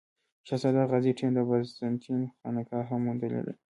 [0.47, 3.53] شهزاده غازي ټیم د بازنطین خانقا هم موندلې ده.